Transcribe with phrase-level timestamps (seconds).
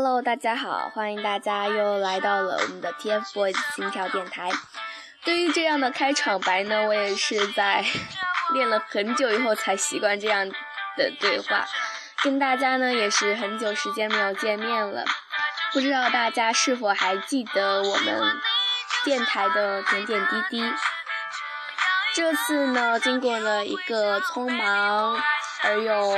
[0.00, 4.48] Hello，大家好，欢迎大家又来到了我们的 TFBOYS 心跳电台。
[5.24, 7.84] 对于这样的开场白呢，我也是在
[8.54, 10.48] 练了很久以后才习惯这样
[10.96, 11.66] 的对话。
[12.22, 15.04] 跟大家呢也是很久时间没有见面了，
[15.72, 18.22] 不知道大家是否还记得我们
[19.04, 20.72] 电台的点点滴滴？
[22.14, 25.20] 这次呢，经过了一个匆忙
[25.64, 26.16] 而又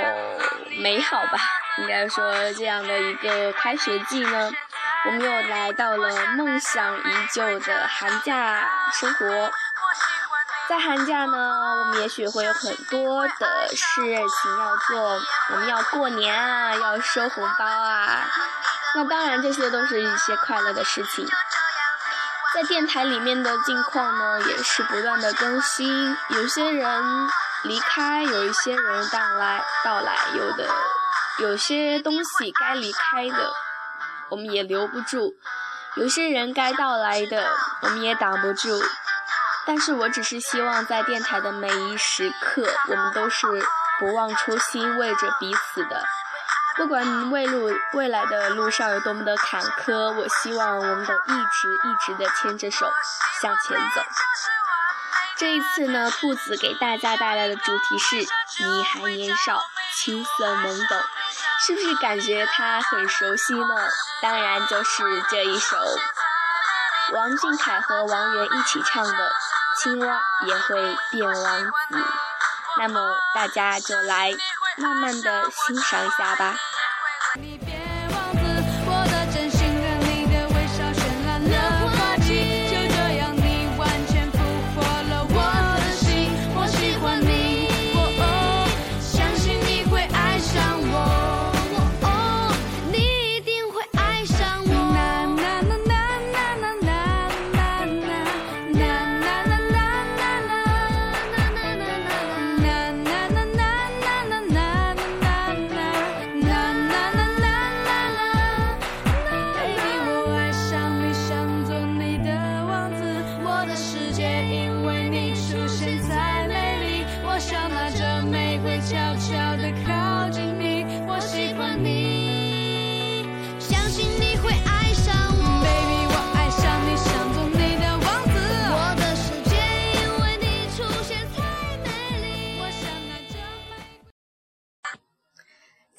[0.83, 1.39] 美好吧，
[1.79, 4.51] 应该说这样的一个开学季呢，
[5.07, 9.51] 我们又来到了梦想已久的寒假生活。
[10.69, 11.37] 在寒假呢，
[11.81, 15.21] 我们也许会有很多的事情要做，
[15.51, 18.25] 我们要过年啊，要收红包啊，
[18.95, 21.27] 那当然这些都是一些快乐的事情。
[22.55, 26.17] 在电台里面的近况呢，也是不断的更新。
[26.29, 27.29] 有些人
[27.65, 30.69] 离开，有一些人到来到来，有的
[31.39, 33.53] 有些东西该离开的，
[34.29, 35.35] 我们也留不住；
[35.97, 37.51] 有些人该到来的，
[37.83, 38.83] 我们也挡不住。
[39.67, 43.47] 但是我只是希望在电台的每一时刻，我们都是
[43.99, 46.05] 不忘初心，为着彼此的。
[46.77, 52.91] 不管未路未来的路上有多么的坎坷，我希望我们都一直一直的牵着手
[53.43, 54.03] 向前走。
[55.37, 58.17] 这一次呢，兔子给大家带来的主题是
[58.65, 59.63] “你还年少，
[59.97, 60.99] 青涩懵懂”，
[61.67, 63.89] 是不是感觉他很熟悉呢？
[64.23, 65.77] 当然就是这一首
[67.13, 69.13] 王俊凯和王源一起唱的
[69.83, 71.71] 《青蛙也会变王子》。
[72.79, 74.35] 那么大家就来
[74.77, 76.57] 慢慢的欣赏一下吧。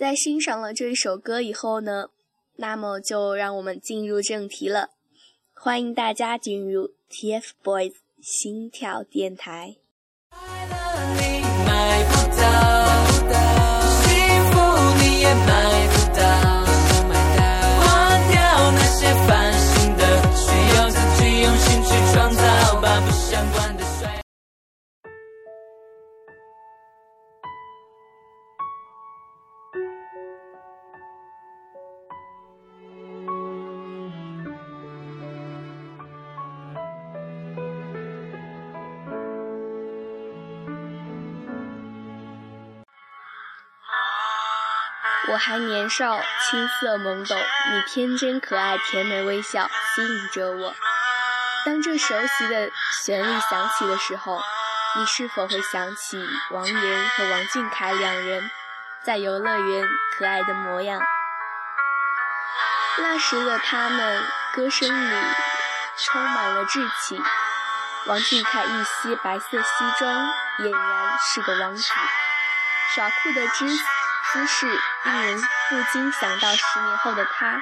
[0.01, 2.07] 在欣赏了这一首歌以后呢，
[2.55, 4.89] 那么就让我们进入正题了。
[5.53, 9.75] 欢迎大家进入 TFBOYS 心跳电台。
[45.31, 46.19] 我还年少，
[46.49, 50.75] 青涩懵懂，你天真可爱，甜美微笑，吸引着我。
[51.65, 52.69] 当这熟悉的
[53.01, 54.41] 旋律响起的时候，
[54.97, 58.51] 你是否会想起王源和王俊凯两人
[59.03, 59.87] 在游乐园
[60.17, 61.01] 可爱的模样？
[62.97, 64.21] 那时的他们，
[64.53, 65.15] 歌声里
[65.97, 67.21] 充满了稚气。
[68.07, 71.83] 王俊凯一袭白色西装，俨然是个王子，
[72.95, 73.65] 耍酷的姿
[74.33, 74.67] 姿势
[75.03, 77.61] 令人不禁想到，十年后的他，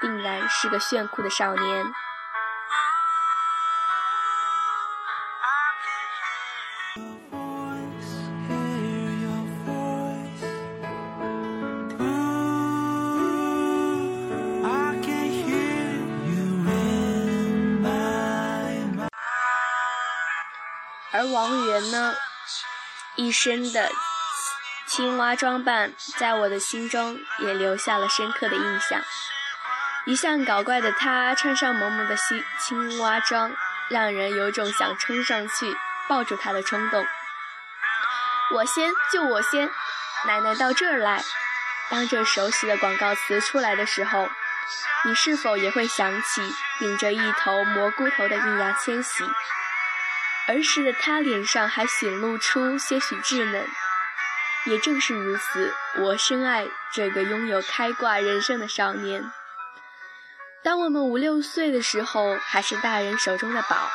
[0.00, 1.92] 定然是个炫酷的少年。
[21.12, 22.14] 而王源呢，
[23.16, 23.90] 一身的。
[24.96, 28.98] 青蛙装扮在我的心中也留下了深刻的印象。
[30.06, 33.52] 一向搞怪的他穿上萌萌的青青蛙装，
[33.90, 35.76] 让人有种想冲上去
[36.08, 37.06] 抱住他的冲动。
[38.54, 39.68] 我先，就我先，
[40.26, 41.22] 奶奶到这儿来。
[41.90, 44.30] 当这熟悉的广告词出来的时候，
[45.04, 49.24] 你是否也会想起顶着一头蘑菇头的易烊千玺？
[50.48, 53.68] 儿时的他脸上还显露出些许稚嫩。
[54.66, 59.30] 也正是如此，我深爱这个拥有开挂人生的少年。
[60.64, 63.90] 当我们五六岁的时候，还是大人手中的宝，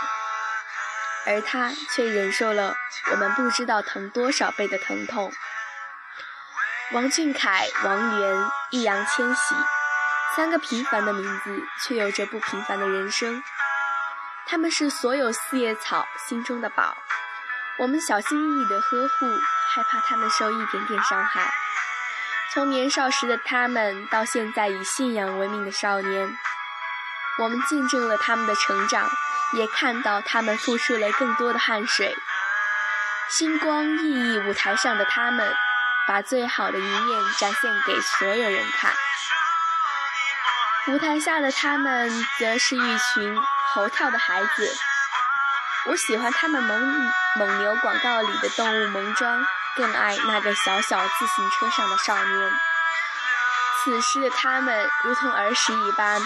[1.26, 2.76] 而他却忍受了
[3.12, 5.32] 我们不知道疼多少倍的疼痛。
[6.94, 9.56] 王俊凯、王源、易烊千玺，
[10.36, 13.44] 三个平凡的名字，却有着不平凡的人生。
[14.48, 16.96] 他们是所有四叶草心中的宝，
[17.78, 19.26] 我们小心翼翼的呵护，
[19.74, 21.52] 害怕他们受一点点伤害。
[22.54, 26.38] 从年少时的他们，到现在以信仰为名的少年。
[27.40, 29.10] 我们见证了他们的成长，
[29.54, 32.16] 也看到他们付出了更多的汗水。
[33.30, 35.56] 星光熠熠舞台上的他们，
[36.06, 38.94] 把最好的一面展现给所有人看。
[40.88, 44.91] 舞台下的他们，则是一群猴跳的孩子。
[45.88, 49.46] 我喜欢他们蒙蒙牛广告里的动物萌装，
[49.76, 52.52] 更爱那个小小自行车上的少年。
[53.84, 56.22] 此时的他们，如同儿时一般。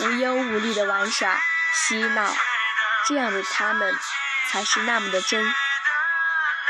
[0.00, 1.38] 无忧无虑的玩耍、
[1.74, 2.34] 嬉闹，
[3.06, 3.94] 这样的他们
[4.50, 5.54] 才是那么的真，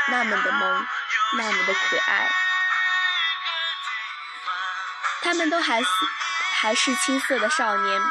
[0.09, 0.85] 那么的萌，
[1.37, 2.29] 那么的可爱。
[5.21, 5.87] 他们都还是
[6.59, 8.01] 还是青涩的少年，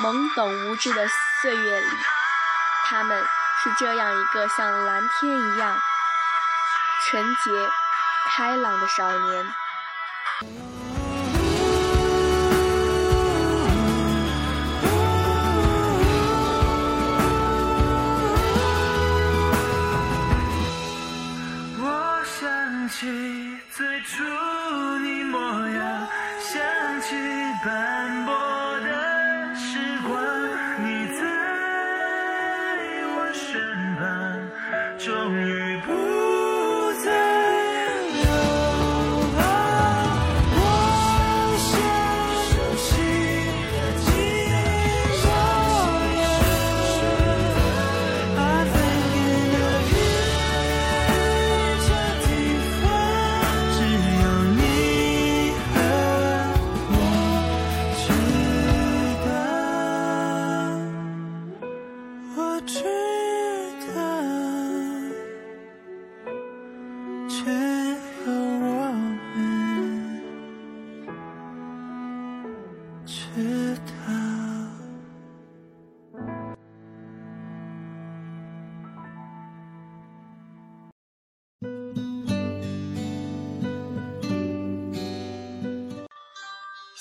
[0.00, 1.06] 懵懂无知的
[1.40, 1.96] 岁月里，
[2.86, 3.24] 他们
[3.62, 5.78] 是这样一个像蓝天一样
[7.06, 7.70] 纯洁、
[8.28, 10.71] 开朗的少年。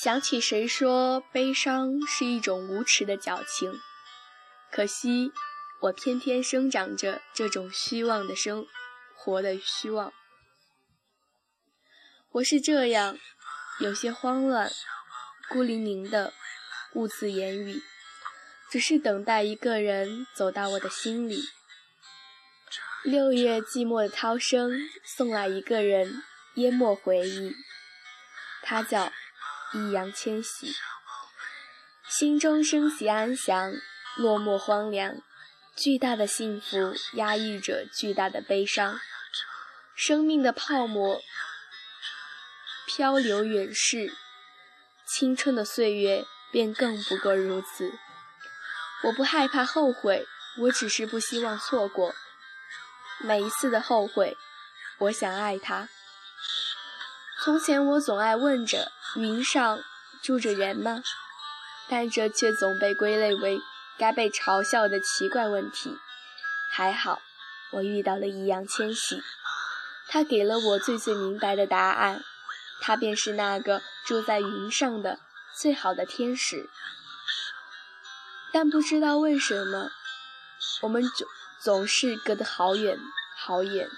[0.01, 3.79] 想起谁说悲伤是一种无耻的矫情？
[4.71, 5.31] 可惜
[5.79, 8.65] 我偏偏生长着这种虚妄的生
[9.15, 10.11] 活的虚妄。
[12.31, 13.19] 我是这样，
[13.79, 14.71] 有些慌乱，
[15.49, 16.33] 孤零零的，
[16.95, 17.79] 兀自言语，
[18.71, 21.43] 只是等待一个人走到我的心里。
[23.03, 24.71] 六月寂寞的涛声
[25.05, 26.23] 送来一个人，
[26.55, 27.53] 淹没回忆。
[28.63, 29.13] 他叫。
[29.73, 30.75] 易烊千玺，
[32.09, 33.73] 心中升起安详，
[34.17, 35.15] 落寞荒凉。
[35.77, 38.99] 巨大的幸福压抑着巨大的悲伤，
[39.95, 41.21] 生命的泡沫
[42.85, 44.13] 漂流远逝，
[45.07, 47.93] 青春的岁月便更不过如此。
[49.03, 50.27] 我不害怕后悔，
[50.59, 52.13] 我只是不希望错过
[53.19, 54.35] 每一次的后悔。
[54.99, 55.87] 我想爱他。
[57.43, 58.91] 从前我总爱问着。
[59.15, 59.79] 云上
[60.21, 61.03] 住着人吗？
[61.89, 63.59] 但这却总被归类为
[63.97, 65.97] 该被嘲笑的奇怪问题。
[66.71, 67.21] 还好，
[67.71, 69.21] 我遇到了易烊千玺，
[70.07, 72.23] 他给了我最最明白的答案。
[72.79, 75.19] 他便是那个住在云上的
[75.59, 76.69] 最好的天使。
[78.53, 79.91] 但不知道为什么，
[80.81, 81.27] 我们总
[81.61, 82.97] 总是隔得好远
[83.35, 83.89] 好远。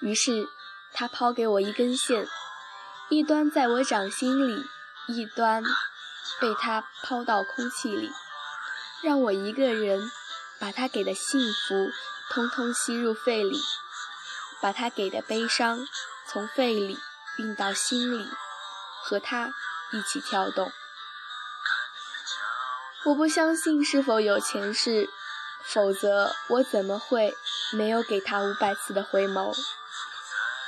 [0.00, 0.48] 于是，
[0.94, 2.26] 他抛给我一根线。
[3.10, 4.64] 一端在我掌心里，
[5.08, 5.64] 一端
[6.40, 8.12] 被他抛到空气里，
[9.02, 10.08] 让我一个人
[10.60, 11.90] 把他给的幸福
[12.30, 13.60] 通通吸入肺里，
[14.62, 15.84] 把他给的悲伤
[16.28, 16.96] 从肺里
[17.38, 18.28] 运到心里，
[19.02, 19.52] 和他
[19.90, 20.70] 一起跳动。
[23.06, 25.10] 我不相信是否有前世，
[25.64, 27.34] 否则我怎么会
[27.72, 29.52] 没有给他五百次的回眸？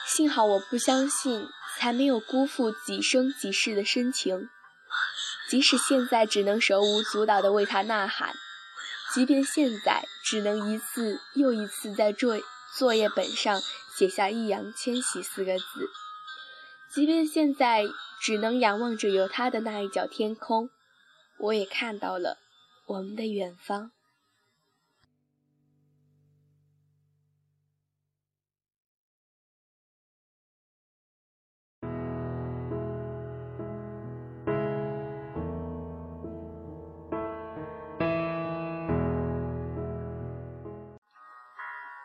[0.04, 1.48] 幸好我不相信。
[1.78, 4.48] 才没有辜负几生几世的深情，
[5.48, 8.34] 即使现在只能手舞足蹈地为他呐喊，
[9.12, 12.40] 即便现在只能一次又一次在作
[12.76, 13.60] 作业本上
[13.96, 15.64] 写下易烊千玺四个字。
[16.94, 17.84] 即便现在
[18.20, 20.70] 只能仰望着有他的那一角天空，
[21.38, 22.38] 我也看到了
[22.86, 23.90] 我们的远方。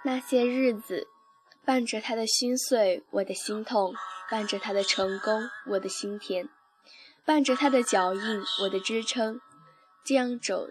[0.07, 1.09] 那些日子，
[1.65, 3.91] 伴着他的心碎，我的心痛；
[4.31, 6.45] 伴着他的成功，我的心甜；
[7.25, 9.41] 伴着他的脚印，我的支撑。
[10.05, 10.69] 这样走，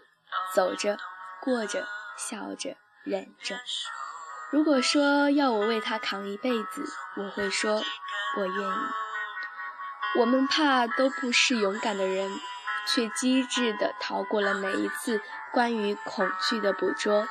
[0.55, 0.97] 走着，
[1.43, 3.59] 过着，笑着，忍着。
[4.50, 6.83] 如果说要我为他扛一辈子，
[7.19, 7.83] 我会说，
[8.38, 8.81] 我愿意。
[10.19, 12.40] 我们怕都不是勇敢的人，
[12.87, 15.21] 却机智地逃过了每一次
[15.52, 17.28] 关于恐惧的捕捉。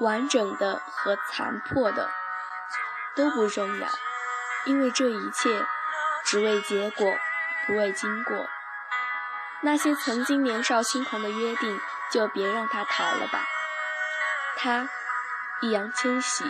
[0.00, 2.10] 完整的和残破的
[3.14, 3.88] 都不重要，
[4.64, 5.64] 因为这一切
[6.24, 7.16] 只为结果，
[7.66, 8.48] 不为经过。
[9.62, 11.80] 那些曾经年少轻狂的约定，
[12.10, 13.44] 就别让它逃了吧。
[14.56, 14.88] 他，
[15.60, 16.44] 易烊千玺，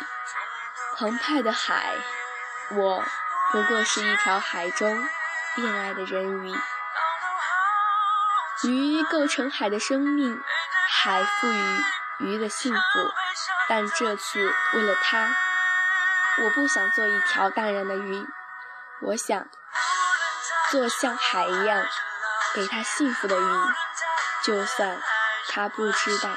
[0.97, 1.97] 澎湃的海，
[2.71, 3.05] 我
[3.51, 5.09] 不过是一条海中
[5.57, 6.55] 恋爱的人鱼。
[8.63, 10.41] 鱼构成海的生命，
[10.89, 11.83] 海赋予
[12.19, 12.81] 鱼的幸福。
[13.71, 15.31] 但这次为了他，
[16.43, 18.27] 我不想做一条淡然的鱼，
[19.01, 19.47] 我想
[20.73, 21.87] 做像海一样
[22.53, 23.57] 给他幸福的鱼，
[24.43, 25.01] 就算
[25.51, 26.31] 他不知道。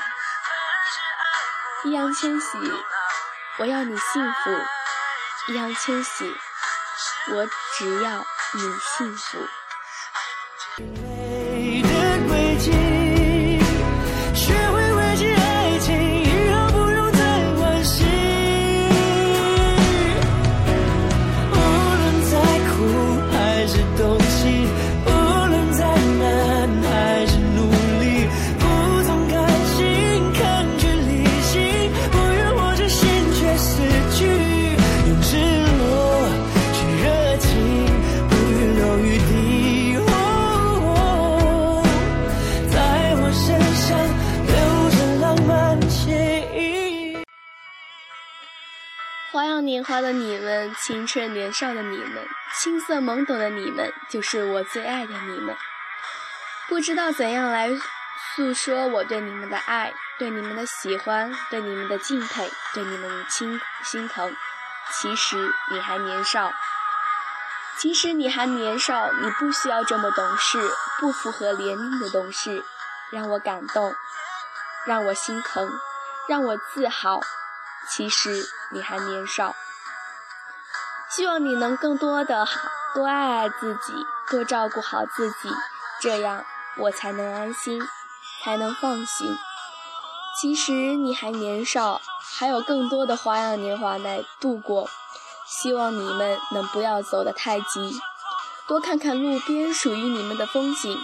[1.86, 2.60] 易烊千玺，
[3.58, 4.52] 我要你幸福。
[5.48, 6.40] 易烊千玺，
[7.30, 9.40] 我只要你幸福。
[49.94, 52.28] 华的你们，青春年少的你们，
[52.60, 55.56] 青涩懵懂的你们，就是我最爱的你们。
[56.68, 57.70] 不知道怎样来
[58.36, 64.36] 诉说我对你们的爱，对你们的喜欢，对你们的敬佩，对你们的心心疼。
[64.94, 65.38] 其实
[65.70, 66.52] 你还年少，
[67.78, 72.66] 其实你还年少，你不需要这么懂事，不符合年龄的懂事，
[73.12, 73.94] 让我感动，
[74.88, 75.70] 让我心疼，
[76.28, 77.20] 让我自豪。
[77.92, 79.56] 其实你还年少，
[81.16, 82.48] 希望你能更多的，
[82.96, 83.94] 多爱爱自己，
[84.30, 85.50] 多照顾好自己，
[86.02, 86.44] 这样
[86.78, 87.82] 我才能安心，
[88.44, 89.36] 才能放心。
[90.42, 92.02] 其实你还年少，
[92.38, 94.90] 还有更多的花样年华来度过，
[95.46, 98.00] 希望你们能不要走得太急，
[98.68, 101.00] 多看看路边属于你们的风景，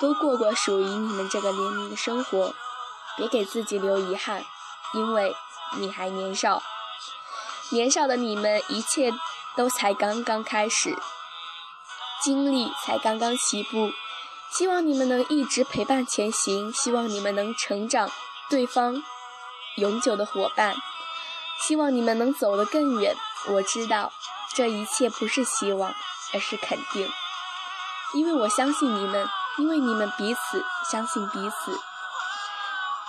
[0.00, 2.54] 多过过属于你们这个年龄的生活，
[3.16, 4.44] 别给自己留遗憾，
[4.92, 5.34] 因为。
[5.76, 6.62] 你还年少，
[7.70, 9.10] 年少的你们，一切
[9.56, 10.96] 都才刚刚开始，
[12.22, 13.92] 经历才刚刚起步。
[14.50, 18.10] 希望你们能一直陪伴前行，希望你们能成长，
[18.48, 19.02] 对方
[19.76, 20.74] 永久的伙伴。
[21.60, 23.16] 希望你们能走得更远。
[23.48, 24.12] 我知道
[24.54, 25.94] 这一切不是希望，
[26.32, 27.10] 而是肯定，
[28.12, 31.80] 因为我相信你们，因为你们彼此相信彼此。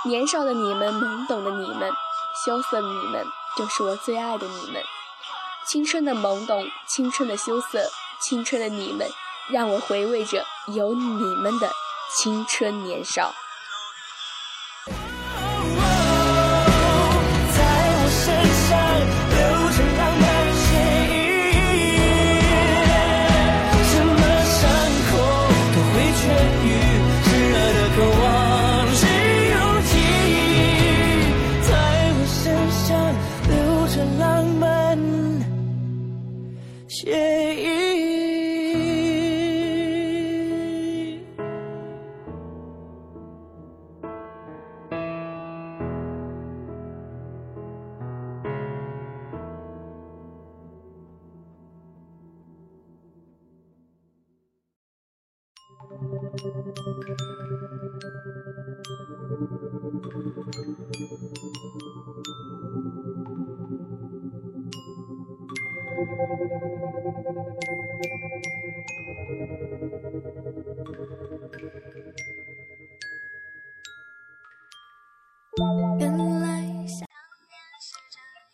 [0.05, 1.91] 年少的你们，懵懂的你们。
[2.45, 3.25] 羞涩的你们，
[3.55, 4.83] 就是我最爱的你们。
[5.67, 7.89] 青春的懵懂，青春的羞涩，
[8.21, 9.09] 青春的你们，
[9.49, 11.71] 让我回味着有你们的
[12.17, 13.33] 青春年少。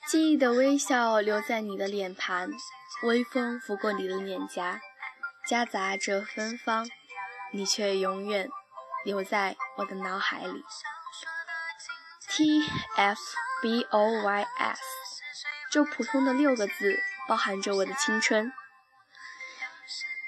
[0.09, 2.49] 记忆的微笑留在你的脸庞
[3.03, 4.79] 微风拂过你的脸颊
[5.47, 6.87] 夹杂着芬芳。
[7.51, 8.49] 你却永远
[9.03, 10.63] 留在我的脑海里。
[12.29, 12.63] T
[12.95, 13.19] F
[13.61, 14.81] B O Y S，
[15.69, 18.51] 这普通的六个字包含着我的青春。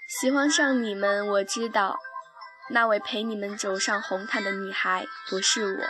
[0.07, 1.97] 喜欢上你们，我知道，
[2.69, 5.83] 那位陪你们走上红毯的女孩不是我。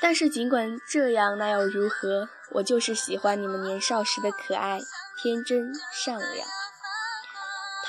[0.00, 2.28] 但是尽管这样，那又如何？
[2.52, 4.80] 我就是喜欢你们年少时的可爱、
[5.20, 6.48] 天真、善良。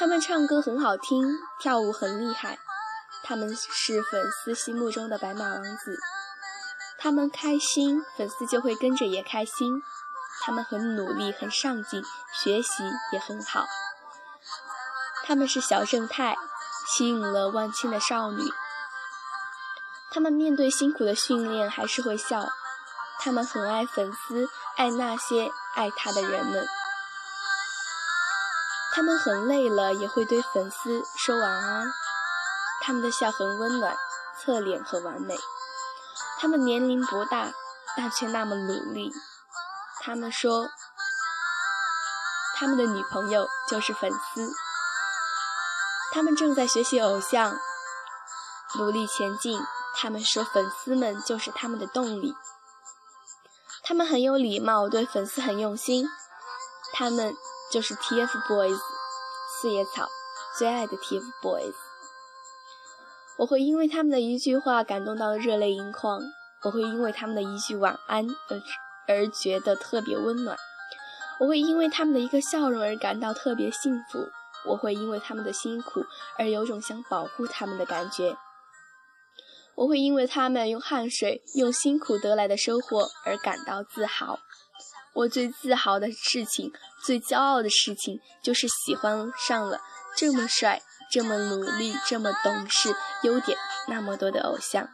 [0.02, 2.58] 他们唱歌很好听，跳舞很厉害，
[3.22, 6.00] 他们是粉丝心目中的白马王子。
[6.98, 9.84] 他们开心，粉丝就会跟着也开心。
[10.42, 12.04] 他们很努力，很上进，
[12.34, 13.68] 学习也很好。
[15.24, 16.36] 他们是小正太，
[16.88, 18.42] 吸引了万千的少女。
[20.10, 22.50] 他们面对辛苦的训练还是会笑，
[23.20, 26.68] 他们很爱粉丝，爱那些爱他的人们。
[28.94, 31.94] 他们很累了也会对粉丝说晚安，
[32.82, 33.96] 他们的笑很温暖，
[34.40, 35.38] 侧脸很完美。
[36.40, 37.52] 他们年龄不大，
[37.96, 39.14] 但却那么努力。
[40.02, 40.70] 他们说，
[42.56, 44.52] 他们的女朋友就是粉丝。
[46.12, 47.58] 他们正在学习偶像，
[48.76, 49.62] 努力前进。
[49.96, 52.36] 他们说，粉丝们就是他们的动力。
[53.84, 56.10] 他们很有礼貌，对粉丝很用心。
[56.94, 57.36] 他们
[57.72, 58.78] 就是 TFBOYS，
[59.62, 60.10] 四叶草
[60.58, 61.74] 最爱的 TFBOYS。
[63.38, 66.22] 我会因为他们的一句话感动到热泪盈眶，
[66.64, 68.62] 我会因为他们的一句晚安而
[69.08, 70.58] 而觉得特别温暖，
[71.40, 74.28] 我会因为他们的一个笑容而感到特别幸福，
[74.66, 76.04] 我会因为他们的辛苦
[76.38, 78.36] 而有种想保护他们的感觉。
[79.76, 84.38] 我会因为他们用汗水、用辛苦得来的收获而感到自豪。
[85.14, 86.72] 我最自豪的事情、
[87.04, 89.82] 最骄傲的事情，就是喜欢上了
[90.16, 94.88] 这么帅、这么努力、这么懂事、优点那么多的偶像。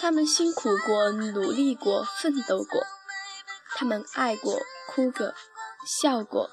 [0.00, 2.84] 他们辛苦过、努力过、奋斗过，
[3.74, 5.32] 他们爱过、哭过、
[5.86, 6.50] 笑过。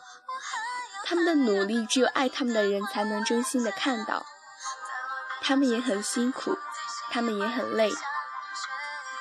[1.03, 4.25] 他们的努力，只有爱他们的人才能真心的看到。
[5.41, 6.57] 他们也很辛苦，
[7.11, 7.91] 他们也很累，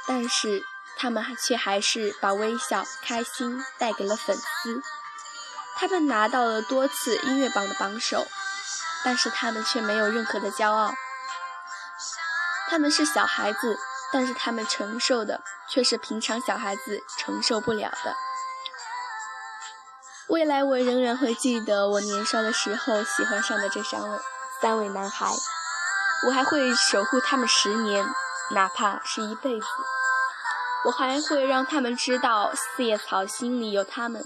[0.06, 0.62] 但是
[1.00, 4.82] 他们却还是把微笑、开心带给了粉丝。
[5.76, 8.26] 他们拿到了多次音乐榜的榜首，
[9.02, 10.92] 但是他们却没有任何的骄傲。
[12.68, 13.78] 他们是小孩子，
[14.12, 18.14] 但是他们承受的却是平常小孩子承受不了的。
[20.28, 24.18] 未来我仍然会记得我年少的时候喜欢上的这三位
[24.60, 25.26] 三位男孩。
[26.26, 28.06] 我还会守护他们十年，
[28.50, 29.66] 哪怕是一辈子。
[30.84, 34.24] 我还会让他们知道四叶草心里有他们。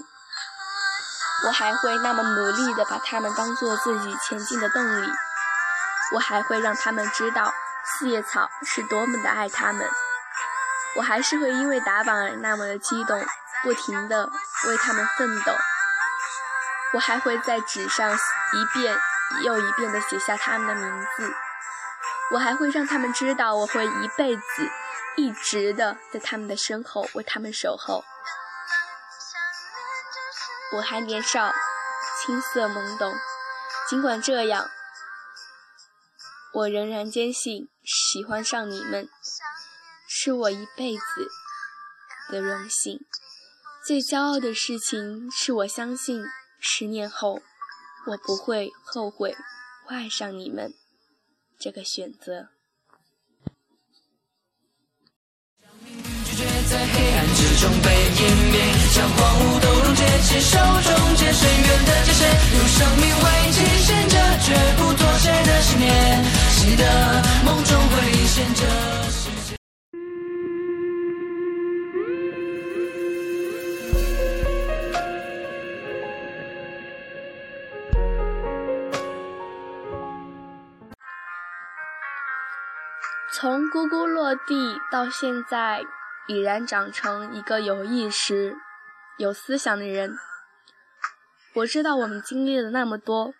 [1.45, 5.11] 我还会那么努力的把他们当做自己前进的动力。
[6.13, 9.89] 我还会让他们知道四叶草是多么的爱他们。
[10.95, 13.25] 我还是会因为打榜而那么的激动，
[13.63, 14.29] 不停的
[14.67, 15.51] 为他们奋斗。
[16.93, 18.97] 我还会在纸上一遍
[19.43, 21.33] 又一遍的写下他们的名字。
[22.31, 24.71] 我还会让他们知道，我会一辈子、
[25.17, 28.03] 一直的在他们的身后为他们守候。
[30.73, 31.53] 我还年少，
[32.21, 33.13] 青涩懵懂，
[33.87, 34.69] 尽管这样，
[36.53, 39.07] 我仍然坚信，喜欢上你们
[40.07, 41.03] 是我一辈子
[42.31, 42.99] 的荣幸。
[43.85, 46.25] 最骄傲的事情是我相信，
[46.59, 47.41] 十年后
[48.07, 49.37] 我不会后悔
[49.87, 50.73] 爱上你们。
[51.59, 52.54] 这个选择。
[57.65, 58.61] 中被湮灭，
[58.93, 66.23] 将荒芜都溶解，亲手终结深渊的界限，用生命为极限着，绝不妥协的信念。
[66.57, 66.83] 记得
[67.43, 67.95] 梦中会
[68.27, 68.61] 现着。
[83.33, 85.81] 从咕咕落地到现在，
[86.27, 88.55] 已然长成一个有意识、
[89.17, 90.17] 有思想的人。
[91.55, 93.33] 我知道我们经历了那么多，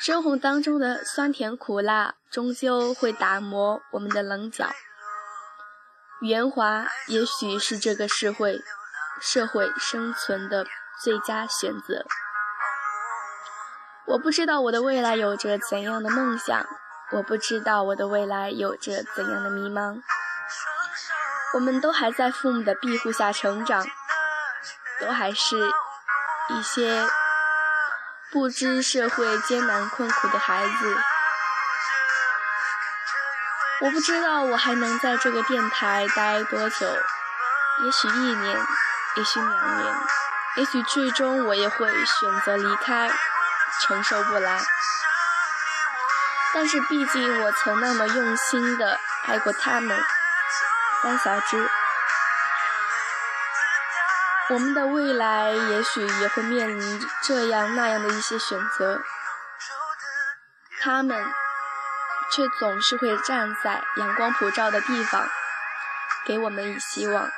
[0.00, 4.70] 生活当中的酸甜苦辣，终究会打磨我们的棱角。
[6.20, 8.60] 圆滑也许是这个社会
[9.20, 10.64] 社会生存的
[11.02, 12.04] 最佳选择。
[14.06, 16.64] 我不知道我的未来有着怎样的梦想，
[17.12, 20.00] 我不知道我的未来有着怎样的迷茫。
[21.54, 23.86] 我们都还在父母的庇护下成长，
[25.00, 25.56] 都还是
[26.48, 27.06] 一些
[28.30, 30.96] 不知社会艰难困苦的孩子。
[33.82, 36.86] 我不知道我还能在这个电台待多久，
[37.84, 38.60] 也许一年，
[39.16, 39.94] 也许两年，
[40.56, 43.10] 也许最终我也会选择离开。
[43.80, 44.60] 承受不来，
[46.52, 49.98] 但是毕竟我曾那么用心的爱过他们。
[51.02, 51.68] 三小只，
[54.50, 59.02] 我们的未来也许也会面临这样那样的一些选择，
[60.80, 61.26] 他们
[62.30, 65.28] 却总是会站在阳光普照的地方，
[66.24, 67.28] 给我们以希望。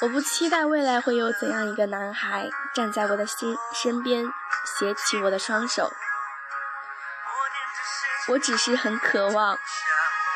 [0.00, 4.24] 我不期待未来会有怎样一个男孩站在我的心身边，
[4.64, 5.92] 携起我的双手。
[8.28, 9.58] 我只是很渴望，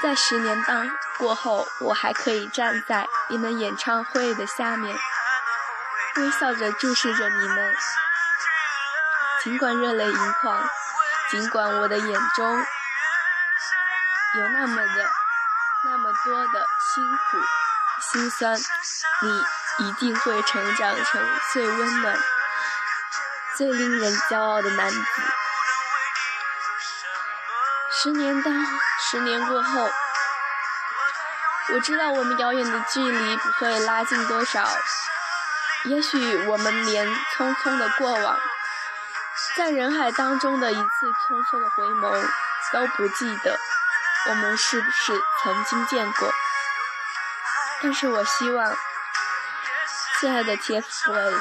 [0.02, 4.96] 在十年当过后，我还可以站在你们演唱会的下面，
[6.16, 7.74] 微笑着注视着你们。
[9.42, 10.68] 尽管热泪盈眶，
[11.30, 12.58] 尽管我的眼中
[14.34, 15.10] 有那么的
[15.84, 17.38] 那么多的辛苦。
[18.00, 19.44] 心酸，你
[19.84, 22.16] 一定会成长成最温暖、
[23.56, 25.02] 最令人骄傲的男子。
[28.00, 28.50] 十年到
[29.10, 29.90] 十年过后，
[31.72, 34.68] 我知道我们遥远的距离不会拉近多少。
[35.84, 38.38] 也许我们连匆匆的过往，
[39.56, 42.28] 在人海当中的一次匆匆的回眸
[42.70, 43.58] 都不记得，
[44.28, 46.30] 我们是不是曾经见过？
[47.80, 48.76] 但是我希望，
[50.20, 51.40] 亲爱的 TFBOYS，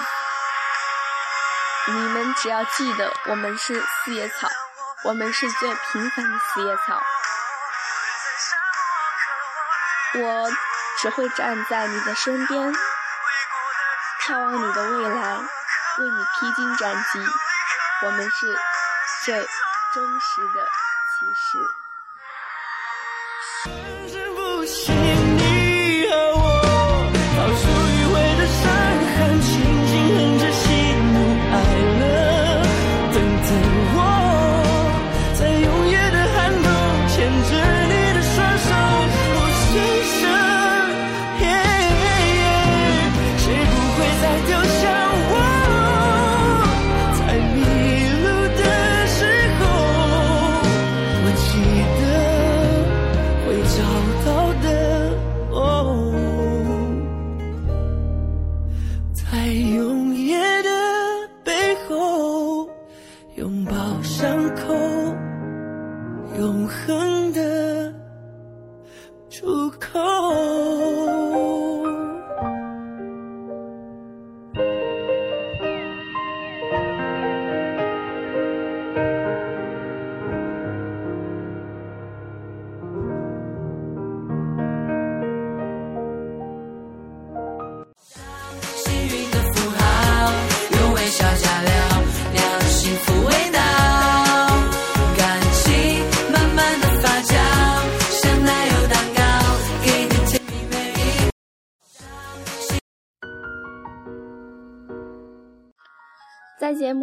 [1.87, 4.47] 你们只要记得，我们是四叶草，
[5.03, 7.01] 我们是最平凡的四叶草。
[10.15, 10.49] 我
[11.01, 12.73] 只会站在你的身边，
[14.25, 15.37] 眺望你的未来，
[15.99, 17.19] 为你披荆斩棘。
[18.03, 18.57] 我们是
[19.25, 19.47] 最
[19.93, 20.67] 忠实的
[21.13, 21.25] 骑
[24.95, 25.06] 士。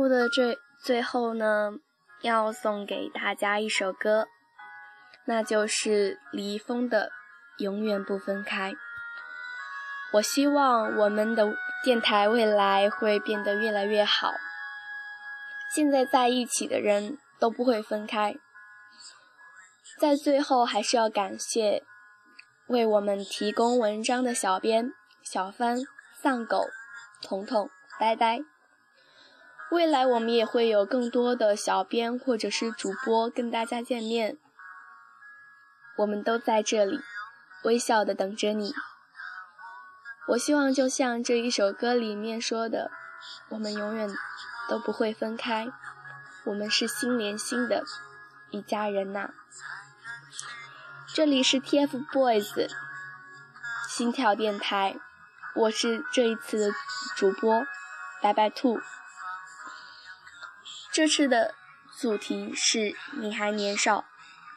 [0.09, 1.73] 的最最后呢，
[2.23, 4.27] 要送给大家一首歌，
[5.27, 7.11] 那就是李易峰的
[7.63, 8.73] 《永远不分开》。
[10.13, 14.33] 我希望我们的电台未来会变得越来越好，
[15.75, 18.37] 现在在一起的人都不会分开。
[20.01, 21.83] 在最后，还是要感谢
[22.69, 25.79] 为我们提供文章的小编小帆、
[26.21, 26.65] 丧狗、
[27.23, 28.41] 彤彤、呆呆。
[29.71, 34.39] 未来我们也会有更多的小编或者是主播跟大家见面，
[35.97, 37.01] 我们都在这里，
[37.65, 38.73] 微笑的等着你。
[40.29, 42.91] 我希望就像这一首歌里面说的，
[43.49, 44.09] 我们永远
[44.69, 45.69] 都不会分开，
[46.45, 47.83] 我们是心连心的
[48.51, 49.31] 一家人呐。
[51.13, 52.69] 这里是 TFBOYS
[53.89, 54.97] 心跳电台，
[55.55, 56.75] 我是这一次的
[57.17, 57.67] 主播
[58.23, 58.79] 白白兔。
[60.95, 61.53] 这次的
[62.01, 64.05] 主题是你还年少，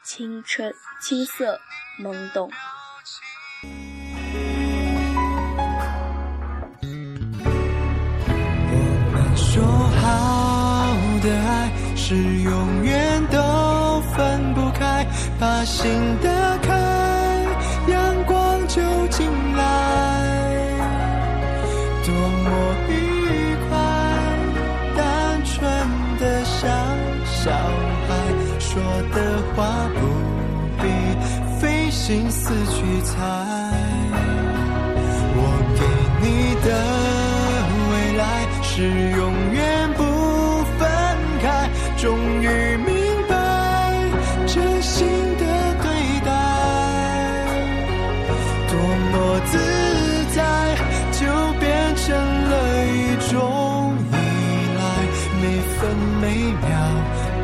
[0.04, 0.71] 青春
[1.02, 1.60] 青涩
[2.00, 2.52] 懵懂。
[8.69, 8.78] 我
[9.12, 15.08] 们说好的爱，是永远都分不开，
[15.39, 15.89] 把心
[16.21, 16.37] 的。
[32.08, 33.17] 心思去猜
[35.36, 35.39] 我
[35.76, 35.82] 给
[36.24, 36.26] 你
[36.63, 36.67] 的
[37.91, 38.72] 未来是
[39.17, 39.20] 永
[39.52, 40.00] 远不
[40.80, 40.88] 分
[41.41, 42.08] 开终
[42.41, 42.88] 于明
[43.28, 43.34] 白
[44.46, 45.43] 真心的
[45.84, 45.86] 对
[46.24, 46.32] 待
[48.70, 48.74] 多
[49.12, 49.13] 么
[49.48, 49.54] 自
[50.34, 50.39] 在
[51.12, 51.20] 就
[51.60, 51.67] 变
[51.98, 52.54] 成了
[52.88, 53.36] 一种
[54.13, 54.15] 依
[54.78, 54.82] 赖
[55.41, 55.43] 每
[55.76, 55.78] 分
[56.22, 56.26] 每
[56.63, 56.72] 秒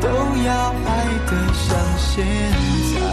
[0.00, 0.08] 都
[0.42, 0.50] 要
[0.86, 0.88] 爱
[1.26, 2.24] 得像现
[2.94, 3.03] 在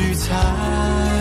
[0.00, 1.19] 去猜